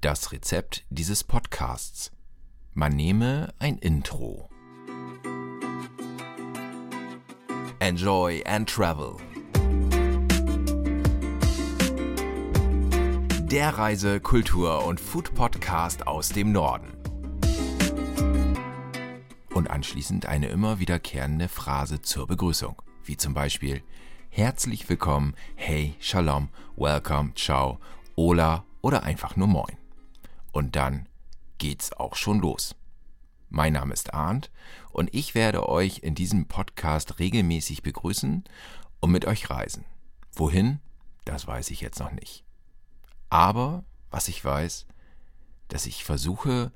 Das 0.00 0.30
Rezept 0.30 0.84
dieses 0.90 1.24
Podcasts. 1.24 2.12
Man 2.72 2.92
nehme 2.92 3.52
ein 3.58 3.78
Intro. 3.78 4.48
Enjoy 7.80 8.44
and 8.46 8.70
Travel. 8.70 9.16
Der 13.42 13.76
Reise-, 13.76 14.20
Kultur- 14.20 14.86
und 14.86 15.00
Food-Podcast 15.00 16.06
aus 16.06 16.28
dem 16.28 16.52
Norden. 16.52 16.92
Und 19.52 19.68
anschließend 19.68 20.26
eine 20.26 20.46
immer 20.46 20.78
wiederkehrende 20.78 21.48
Phrase 21.48 22.02
zur 22.02 22.28
Begrüßung, 22.28 22.80
wie 23.02 23.16
zum 23.16 23.34
Beispiel 23.34 23.82
Herzlich 24.30 24.88
willkommen, 24.88 25.34
hey, 25.56 25.96
Shalom, 25.98 26.50
Welcome, 26.76 27.34
Ciao, 27.34 27.80
Ola 28.14 28.64
oder 28.80 29.02
einfach 29.02 29.34
nur 29.34 29.48
Moin. 29.48 29.76
Und 30.52 30.76
dann 30.76 31.08
geht's 31.58 31.92
auch 31.92 32.14
schon 32.14 32.40
los. 32.40 32.74
Mein 33.50 33.72
Name 33.72 33.94
ist 33.94 34.12
Arndt 34.12 34.50
und 34.90 35.14
ich 35.14 35.34
werde 35.34 35.68
euch 35.68 36.00
in 36.00 36.14
diesem 36.14 36.46
Podcast 36.48 37.18
regelmäßig 37.18 37.82
begrüßen 37.82 38.44
und 39.00 39.10
mit 39.10 39.24
euch 39.24 39.48
reisen. 39.48 39.84
Wohin? 40.32 40.80
Das 41.24 41.46
weiß 41.46 41.70
ich 41.70 41.80
jetzt 41.80 41.98
noch 41.98 42.12
nicht. 42.12 42.44
Aber 43.30 43.84
was 44.10 44.28
ich 44.28 44.44
weiß, 44.44 44.86
dass 45.68 45.86
ich 45.86 46.04
versuche, 46.04 46.72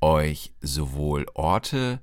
euch 0.00 0.52
sowohl 0.60 1.26
Orte 1.34 2.00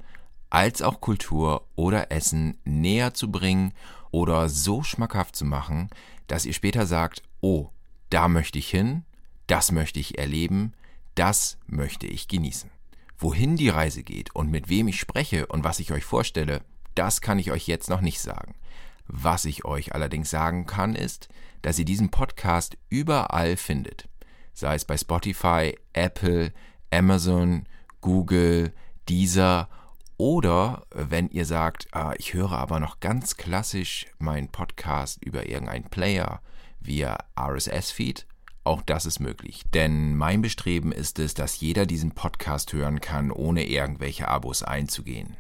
als 0.50 0.82
auch 0.82 1.02
Kultur 1.02 1.68
oder 1.76 2.12
Essen 2.12 2.58
näher 2.66 3.14
zu 3.14 3.32
bringen 3.32 3.74
oder 4.12 4.50
so 4.50 4.84
schmackhaft 4.84 5.36
zu 5.36 5.46
machen, 5.46 5.90
dass 6.28 6.46
ihr 6.46 6.54
später 6.54 6.86
sagt, 6.86 7.24
oh, 7.40 7.70
da 8.10 8.28
möchte 8.28 8.60
ich 8.60 8.70
hin, 8.70 9.06
das 9.48 9.72
möchte 9.72 10.00
ich 10.00 10.18
erleben, 10.18 10.74
das 11.16 11.58
möchte 11.68 12.08
ich 12.08 12.28
genießen. 12.28 12.72
Wohin 13.18 13.56
die 13.56 13.70
Reise 13.70 14.04
geht 14.04 14.34
und 14.36 14.50
mit 14.50 14.70
wem 14.70 14.88
ich 14.88 15.00
spreche 15.00 15.46
und 15.48 15.64
was 15.64 15.80
ich 15.80 15.92
euch 15.92 16.04
vorstelle, 16.04 16.62
das 16.96 17.22
kann 17.22 17.40
ich 17.40 17.52
euch 17.52 17.68
jetzt 17.68 17.90
noch 17.90 18.02
nicht 18.02 18.20
sagen. 18.20 18.56
Was 19.08 19.46
ich 19.46 19.66
euch 19.66 19.94
allerdings 19.94 20.30
sagen 20.30 20.66
kann, 20.66 20.96
ist, 20.96 21.30
dass 21.62 21.78
ihr 21.78 21.86
diesen 21.86 22.10
Podcast 22.10 22.78
überall 22.90 23.58
findet. 23.58 24.08
Sei 24.54 24.76
es 24.76 24.86
bei 24.86 24.98
Spotify, 24.98 25.78
Apple, 25.94 26.54
Amazon, 26.92 27.68
Google, 28.02 28.74
Deezer 29.08 29.70
oder 30.18 30.84
wenn 30.94 31.30
ihr 31.30 31.46
sagt, 31.46 31.88
ah, 31.94 32.14
ich 32.18 32.34
höre 32.34 32.52
aber 32.52 32.80
noch 32.80 33.00
ganz 33.00 33.38
klassisch 33.38 34.06
meinen 34.20 34.50
Podcast 34.50 35.24
über 35.24 35.48
irgendeinen 35.48 35.90
Player 35.90 36.42
via 36.80 37.18
RSS-Feed, 37.40 38.26
auch 38.72 38.82
das 38.82 39.06
ist 39.06 39.20
möglich. 39.20 39.64
Denn 39.74 40.16
mein 40.16 40.42
Bestreben 40.42 40.94
ist 40.94 41.20
es, 41.20 41.34
dass 41.34 41.60
jeder 41.60 41.86
diesen 41.86 42.12
Podcast 42.12 42.72
hören 42.72 43.02
kann, 43.02 43.30
ohne 43.30 43.68
irgendwelche 43.68 44.30
Abos 44.30 44.64
einzugehen. 44.64 45.36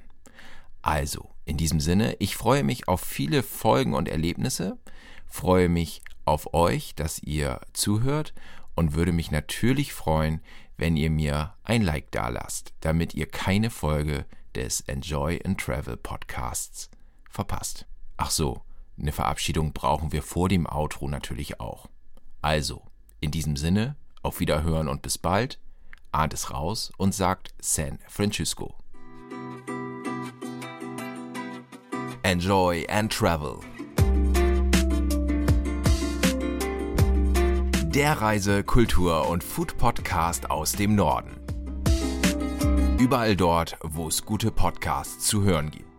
Also, 0.81 1.29
in 1.45 1.55
diesem 1.55 1.79
Sinne, 1.79 2.17
ich 2.19 2.35
freue 2.35 2.63
mich 2.63 2.89
auf 2.89 2.99
viele 2.99 3.41
Folgen 3.41 3.93
und 3.93 4.09
Erlebnisse, 4.09 4.77
freue 5.27 5.69
mich 5.69 6.01
auf 6.25 6.53
euch, 6.53 6.93
dass 6.93 7.19
ihr 7.19 7.61
zuhört 7.71 8.33
und 8.75 8.95
würde 8.95 9.13
mich 9.13 9.31
natürlich 9.31 9.93
freuen, 9.93 10.41
wenn 10.75 10.97
ihr 10.97 11.09
mir 11.09 11.53
ein 11.63 11.83
Like 11.83 12.11
dalasst, 12.11 12.73
damit 12.81 13.13
ihr 13.13 13.27
keine 13.27 13.69
Folge 13.69 14.25
des 14.55 14.81
Enjoy 14.81 15.39
and 15.45 15.57
Travel 15.57 15.95
Podcasts 15.95 16.89
verpasst. 17.29 17.85
Ach 18.17 18.31
so, 18.31 18.61
eine 18.99 19.13
Verabschiedung 19.13 19.71
brauchen 19.71 20.11
wir 20.11 20.21
vor 20.21 20.49
dem 20.49 20.65
Outro 20.65 21.07
natürlich 21.07 21.61
auch. 21.61 21.87
Also, 22.41 22.90
in 23.21 23.31
diesem 23.31 23.55
Sinne, 23.55 23.95
auf 24.23 24.39
Wiederhören 24.39 24.89
und 24.89 25.01
bis 25.01 25.17
bald. 25.17 25.59
Ahnt 26.11 26.33
es 26.33 26.51
raus 26.51 26.91
und 26.97 27.15
sagt 27.15 27.53
San 27.61 27.99
Francisco. 28.07 28.75
Enjoy 32.23 32.85
and 32.89 33.13
Travel. 33.13 33.59
Der 37.85 38.21
Reise-, 38.21 38.63
Kultur- 38.63 39.29
und 39.29 39.43
Food-Podcast 39.43 40.49
aus 40.49 40.73
dem 40.73 40.95
Norden. 40.95 41.39
Überall 42.99 43.35
dort, 43.35 43.77
wo 43.81 44.07
es 44.07 44.25
gute 44.25 44.51
Podcasts 44.51 45.27
zu 45.27 45.43
hören 45.43 45.71
gibt. 45.71 45.90